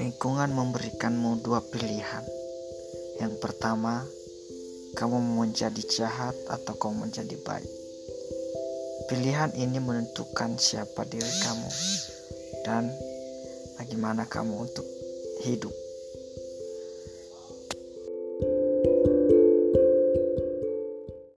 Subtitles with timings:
[0.00, 2.24] Lingkungan memberikanmu dua pilihan.
[3.20, 4.00] Yang pertama,
[4.96, 7.68] kamu menjadi jahat atau kamu menjadi baik.
[9.12, 11.68] Pilihan ini menentukan siapa diri kamu
[12.64, 12.88] dan
[13.76, 14.88] bagaimana kamu untuk
[15.44, 15.89] hidup.